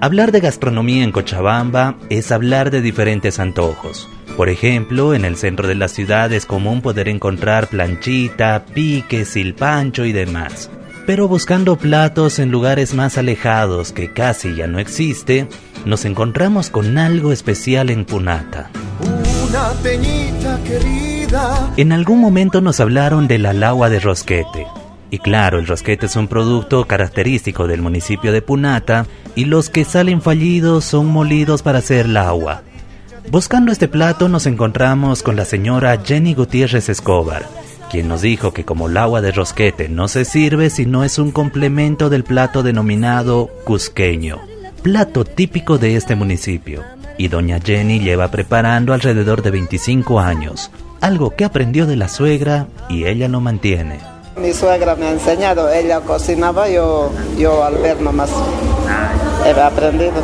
Hablar 0.00 0.30
de 0.30 0.38
gastronomía 0.38 1.02
en 1.02 1.10
Cochabamba 1.10 1.96
es 2.08 2.30
hablar 2.30 2.70
de 2.70 2.80
diferentes 2.80 3.40
antojos. 3.40 4.08
Por 4.36 4.48
ejemplo, 4.48 5.12
en 5.12 5.24
el 5.24 5.36
centro 5.36 5.66
de 5.66 5.74
la 5.74 5.88
ciudad 5.88 6.32
es 6.32 6.46
común 6.46 6.82
poder 6.82 7.08
encontrar 7.08 7.66
planchita, 7.66 8.64
pique, 8.72 9.24
silpancho 9.24 10.04
y 10.04 10.12
demás. 10.12 10.70
Pero 11.04 11.26
buscando 11.26 11.76
platos 11.76 12.38
en 12.38 12.52
lugares 12.52 12.94
más 12.94 13.18
alejados 13.18 13.90
que 13.90 14.12
casi 14.12 14.54
ya 14.54 14.68
no 14.68 14.78
existe, 14.78 15.48
nos 15.84 16.04
encontramos 16.04 16.70
con 16.70 16.96
algo 16.96 17.32
especial 17.32 17.90
en 17.90 18.04
Punata. 18.04 18.70
Una 19.48 19.72
querida. 20.64 21.72
En 21.76 21.90
algún 21.90 22.20
momento 22.20 22.60
nos 22.60 22.78
hablaron 22.78 23.26
de 23.26 23.38
la 23.38 23.52
lagua 23.52 23.90
de 23.90 23.98
Rosquete, 23.98 24.68
y 25.10 25.18
claro, 25.18 25.58
el 25.58 25.66
rosquete 25.66 26.06
es 26.06 26.16
un 26.16 26.28
producto 26.28 26.86
característico 26.86 27.66
del 27.66 27.80
municipio 27.80 28.30
de 28.30 28.42
Punata 28.42 29.06
y 29.38 29.44
los 29.44 29.70
que 29.70 29.84
salen 29.84 30.20
fallidos 30.20 30.84
son 30.84 31.06
molidos 31.06 31.62
para 31.62 31.78
hacer 31.78 32.08
la 32.08 32.26
agua. 32.26 32.62
Buscando 33.30 33.70
este 33.70 33.86
plato 33.86 34.28
nos 34.28 34.46
encontramos 34.46 35.22
con 35.22 35.36
la 35.36 35.44
señora 35.44 35.96
Jenny 36.04 36.34
Gutiérrez 36.34 36.88
Escobar, 36.88 37.46
quien 37.88 38.08
nos 38.08 38.22
dijo 38.22 38.52
que 38.52 38.64
como 38.64 38.88
el 38.88 38.96
agua 38.96 39.20
de 39.20 39.30
rosquete 39.30 39.88
no 39.88 40.08
se 40.08 40.24
sirve 40.24 40.70
si 40.70 40.86
no 40.86 41.04
es 41.04 41.20
un 41.20 41.30
complemento 41.30 42.10
del 42.10 42.24
plato 42.24 42.64
denominado 42.64 43.48
cusqueño, 43.62 44.40
plato 44.82 45.24
típico 45.24 45.78
de 45.78 45.94
este 45.94 46.16
municipio. 46.16 46.82
Y 47.16 47.28
doña 47.28 47.60
Jenny 47.64 48.00
lleva 48.00 48.32
preparando 48.32 48.92
alrededor 48.92 49.42
de 49.42 49.52
25 49.52 50.18
años, 50.18 50.72
algo 51.00 51.36
que 51.36 51.44
aprendió 51.44 51.86
de 51.86 51.94
la 51.94 52.08
suegra 52.08 52.66
y 52.88 53.04
ella 53.04 53.28
lo 53.28 53.40
mantiene. 53.40 54.00
Mi 54.36 54.52
suegra 54.52 54.96
me 54.96 55.06
ha 55.06 55.12
enseñado, 55.12 55.72
ella 55.72 56.00
cocinaba, 56.00 56.68
yo, 56.68 57.12
yo 57.38 57.64
al 57.64 57.76
ver 57.78 58.00
nomás 58.00 58.30
he 59.44 59.60
aprendido. 59.60 60.22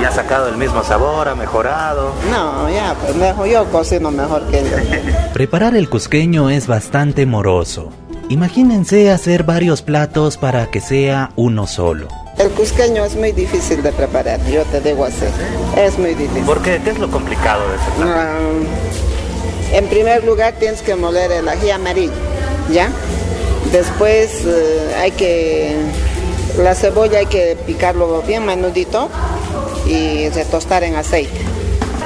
¿Y 0.00 0.04
ha 0.04 0.10
sacado 0.10 0.48
el 0.48 0.56
mismo 0.56 0.82
sabor, 0.82 1.28
ha 1.28 1.34
mejorado? 1.34 2.12
No, 2.30 2.68
ya, 2.68 2.94
pues 2.94 3.14
mejor, 3.14 3.46
yo 3.46 3.64
cocino 3.70 4.10
mejor 4.10 4.42
que 4.48 4.60
ella. 4.60 5.30
Preparar 5.32 5.76
el 5.76 5.88
cusqueño 5.88 6.50
es 6.50 6.66
bastante 6.66 7.26
moroso. 7.26 7.90
Imagínense 8.28 9.10
hacer 9.10 9.44
varios 9.44 9.82
platos 9.82 10.36
para 10.36 10.70
que 10.70 10.80
sea 10.80 11.30
uno 11.36 11.66
solo. 11.66 12.08
El 12.38 12.50
cusqueño 12.50 13.04
es 13.04 13.14
muy 13.14 13.32
difícil 13.32 13.82
de 13.82 13.92
preparar, 13.92 14.40
yo 14.46 14.64
te 14.64 14.80
digo 14.80 15.04
así. 15.04 15.26
Es 15.76 15.98
muy 15.98 16.14
difícil. 16.14 16.44
¿Por 16.44 16.60
qué? 16.62 16.80
¿Qué 16.82 16.90
es 16.90 16.98
lo 16.98 17.10
complicado 17.10 17.68
de 17.68 17.76
ese 17.76 17.90
plato? 17.96 18.12
Ah, 18.16 18.38
en 19.72 19.86
primer 19.88 20.24
lugar 20.24 20.54
tienes 20.58 20.82
que 20.82 20.94
moler 20.96 21.30
el 21.32 21.48
ají 21.48 21.70
amarillo 21.70 22.12
¿ya? 22.70 22.90
Después 23.72 24.44
eh, 24.46 24.94
hay 24.98 25.10
que, 25.12 25.76
la 26.58 26.74
cebolla 26.74 27.18
hay 27.18 27.26
que 27.26 27.56
picarlo 27.66 28.22
bien 28.22 28.44
menudito 28.46 29.08
y 29.86 30.28
retostar 30.30 30.84
en 30.84 30.96
aceite. 30.96 31.40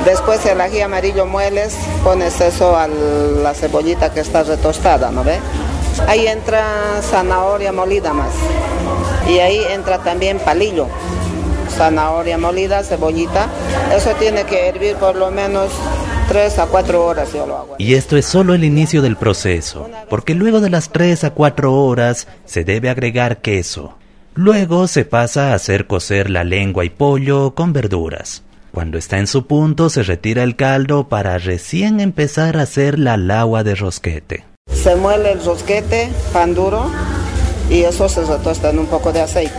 Después 0.05 0.45
el 0.47 0.61
ají 0.61 0.81
amarillo 0.81 1.27
mueles, 1.27 1.77
pones 2.05 2.41
eso 2.41 2.77
a 2.77 2.89
la 2.89 3.53
cebollita 3.55 4.13
que 4.13 4.21
está 4.21 4.43
retostada, 4.43 5.11
¿no 5.11 5.25
ve? 5.25 5.39
Ahí 6.07 6.27
entra 6.27 7.03
zanahoria 7.03 7.73
molida 7.73 8.13
más. 8.13 8.33
Y 9.29 9.41
ahí 9.41 9.61
entra 9.71 9.99
también 9.99 10.39
palillo, 10.39 10.87
zanahoria 11.77 12.39
molida, 12.39 12.83
cebollita. 12.85 13.49
Eso 13.95 14.11
tiene 14.19 14.45
que 14.45 14.69
hervir 14.69 14.97
por 14.97 15.17
lo 15.17 15.31
menos 15.31 15.71
3 16.29 16.59
a 16.61 16.67
4 16.67 17.05
horas 17.05 17.33
yo 17.33 17.47
lo 17.47 17.57
hago. 17.57 17.75
Y 17.79 17.95
esto 17.95 18.17
es 18.17 18.25
solo 18.25 18.55
el 18.55 18.65
inicio 18.65 19.03
del 19.03 19.17
proceso, 19.17 19.91
porque 20.09 20.35
luego 20.35 20.61
de 20.61 20.71
las 20.71 20.91
3 20.91 21.25
a 21.25 21.31
4 21.31 21.75
horas 21.75 22.29
se 22.45 22.65
debe 22.65 22.89
agregar 22.89 23.39
queso. 23.39 23.98
Luego 24.39 24.87
se 24.87 25.05
pasa 25.05 25.51
a 25.51 25.55
hacer 25.55 25.89
cocer 25.89 26.31
la 26.31 26.45
lengua 26.45 26.85
y 26.85 26.91
pollo 26.91 27.57
con 27.57 27.73
verduras. 27.73 28.45
Cuando 28.73 28.97
está 28.97 29.19
en 29.19 29.27
su 29.27 29.49
punto 29.49 29.91
se 29.91 30.05
retira 30.05 30.45
el 30.45 30.55
caldo 30.55 31.09
para 31.09 31.39
recién 31.39 31.99
empezar 31.99 32.57
a 32.57 32.63
hacer 32.63 33.01
la 33.01 33.17
lagua 33.17 33.65
de 33.65 33.75
rosquete. 33.75 34.45
Se 34.73 34.95
muele 34.95 35.33
el 35.33 35.45
rosquete, 35.45 36.09
pan 36.33 36.55
duro, 36.55 36.89
y 37.69 37.81
eso 37.81 38.09
se 38.09 38.25
retosta 38.25 38.71
en 38.71 38.79
un 38.79 38.87
poco 38.87 39.13
de 39.13 39.23
aceite. 39.23 39.57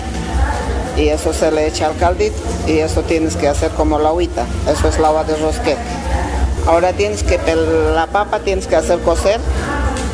Y 0.96 1.10
eso 1.10 1.34
se 1.34 1.52
le 1.52 1.68
echa 1.68 1.88
al 1.88 1.98
caldito 1.98 2.38
y 2.66 2.78
eso 2.78 3.02
tienes 3.02 3.36
que 3.36 3.50
hacer 3.50 3.72
como 3.72 4.00
la 4.00 4.08
agüita. 4.08 4.46
Eso 4.66 4.88
es 4.88 4.98
la 4.98 5.10
agua 5.10 5.26
de 5.26 5.36
rosquete. 5.36 5.76
Ahora 6.66 6.94
tienes 6.94 7.24
que, 7.24 7.38
la 7.94 8.08
papa 8.08 8.40
tienes 8.40 8.66
que 8.66 8.78
hacer 8.78 9.00
cocer, 9.00 9.42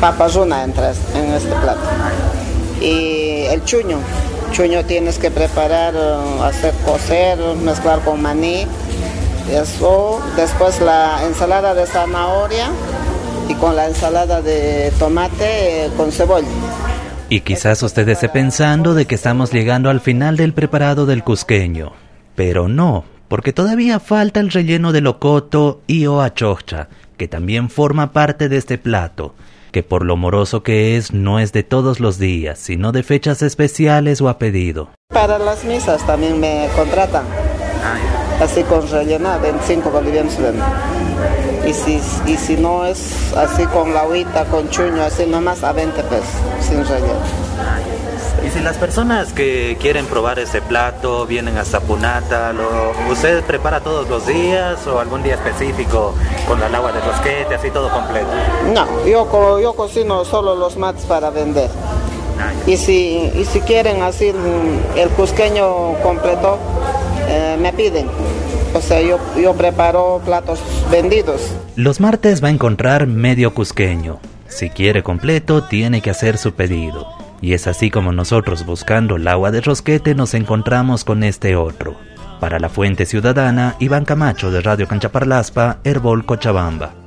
papa 0.00 0.26
runa 0.26 0.64
entras 0.64 0.98
en 1.14 1.34
este 1.34 1.54
plato. 1.54 1.82
Y 2.80 3.44
el 3.48 3.64
chuño, 3.64 3.98
chuño 4.56 4.86
tienes 4.86 5.18
que 5.18 5.30
preparar, 5.30 5.94
uh, 5.94 6.42
hacer 6.42 6.72
cocer, 6.86 7.38
mezclar 7.62 8.00
con 8.00 8.22
maní. 8.22 8.66
Eso, 9.52 10.22
después 10.34 10.80
la 10.80 11.22
ensalada 11.26 11.74
de 11.74 11.86
zanahoria 11.86 12.70
y 13.50 13.54
con 13.54 13.76
la 13.76 13.86
ensalada 13.86 14.40
de 14.40 14.92
tomate 14.98 15.84
eh, 15.84 15.90
con 15.94 16.10
cebolla. 16.10 16.48
Y 17.28 17.40
quizás 17.40 17.82
usted 17.82 18.08
esté 18.08 18.30
pensando 18.30 18.94
de 18.94 19.04
que 19.04 19.14
estamos 19.14 19.52
llegando 19.52 19.90
al 19.90 20.00
final 20.00 20.38
del 20.38 20.54
preparado 20.54 21.04
del 21.04 21.22
cusqueño, 21.22 21.92
pero 22.34 22.66
no, 22.66 23.04
porque 23.28 23.52
todavía 23.52 24.00
falta 24.00 24.40
el 24.40 24.50
relleno 24.50 24.92
de 24.92 25.02
locoto 25.02 25.82
y 25.86 26.06
o 26.06 26.22
achocha, 26.22 26.88
que 27.18 27.28
también 27.28 27.68
forma 27.68 28.12
parte 28.12 28.48
de 28.48 28.56
este 28.56 28.78
plato, 28.78 29.34
que 29.72 29.82
por 29.82 30.04
lo 30.04 30.16
moroso 30.16 30.62
que 30.62 30.96
es 30.96 31.12
no 31.12 31.38
es 31.38 31.52
de 31.52 31.62
todos 31.62 32.00
los 32.00 32.18
días, 32.18 32.58
sino 32.58 32.92
de 32.92 33.02
fechas 33.02 33.42
especiales 33.42 34.20
o 34.20 34.28
a 34.28 34.38
pedido. 34.38 34.90
Para 35.12 35.38
las 35.38 35.64
misas 35.64 36.04
también 36.06 36.40
me 36.40 36.68
contratan, 36.74 37.24
así 38.40 38.62
con 38.64 38.88
relleno, 38.90 39.38
25 39.40 39.90
bolivianos 39.90 40.36
Y 41.66 41.72
si, 41.72 42.00
y 42.26 42.36
si 42.36 42.56
no 42.56 42.84
es 42.84 43.32
así 43.34 43.64
con 43.66 43.94
la 43.94 44.00
agüita, 44.00 44.44
con 44.46 44.68
chuño, 44.68 45.02
así 45.02 45.26
nomás 45.26 45.62
a 45.62 45.72
20 45.72 46.02
pesos, 46.02 46.26
sin 46.60 46.84
relleno. 46.86 48.05
Y 48.46 48.50
si 48.50 48.60
las 48.60 48.76
personas 48.76 49.32
que 49.32 49.76
quieren 49.80 50.06
probar 50.06 50.38
ese 50.38 50.62
plato 50.62 51.26
vienen 51.26 51.58
a 51.58 51.64
Punata, 51.80 52.52
¿lo, 52.52 52.92
¿usted 53.10 53.42
prepara 53.42 53.80
todos 53.80 54.08
los 54.08 54.24
días 54.24 54.86
o 54.86 55.00
algún 55.00 55.24
día 55.24 55.34
específico 55.34 56.14
con 56.46 56.62
el 56.62 56.72
agua 56.72 56.92
de 56.92 57.00
rosquete, 57.00 57.56
así 57.56 57.72
todo 57.72 57.90
completo? 57.90 58.28
No, 58.72 58.86
yo, 59.04 59.60
yo 59.60 59.72
cocino 59.74 60.24
solo 60.24 60.54
los 60.54 60.76
mates 60.76 61.04
para 61.06 61.30
vender. 61.30 61.68
Y, 62.68 62.76
si, 62.76 63.32
y 63.34 63.44
si 63.46 63.60
quieren 63.62 64.02
así 64.02 64.32
el 64.96 65.08
cusqueño 65.10 65.94
completo, 66.02 66.58
eh, 67.28 67.56
me 67.60 67.72
piden. 67.72 68.08
O 68.74 68.80
sea, 68.80 69.00
yo, 69.00 69.18
yo 69.36 69.54
preparo 69.54 70.20
platos 70.24 70.60
vendidos. 70.88 71.50
Los 71.74 71.98
martes 71.98 72.44
va 72.44 72.48
a 72.48 72.52
encontrar 72.52 73.08
medio 73.08 73.54
cusqueño. 73.54 74.20
Si 74.46 74.70
quiere 74.70 75.02
completo, 75.02 75.64
tiene 75.64 76.00
que 76.00 76.10
hacer 76.10 76.38
su 76.38 76.52
pedido. 76.52 77.25
Y 77.40 77.52
es 77.52 77.66
así 77.66 77.90
como 77.90 78.12
nosotros 78.12 78.64
buscando 78.64 79.16
el 79.16 79.28
agua 79.28 79.50
de 79.50 79.60
Rosquete 79.60 80.14
nos 80.14 80.34
encontramos 80.34 81.04
con 81.04 81.22
este 81.22 81.56
otro. 81.56 81.96
Para 82.40 82.58
la 82.58 82.68
Fuente 82.68 83.06
Ciudadana, 83.06 83.76
Iván 83.78 84.04
Camacho 84.04 84.50
de 84.50 84.60
Radio 84.60 84.86
Canchaparlaspa, 84.88 85.78
Herbol 85.84 86.26
Cochabamba. 86.26 87.05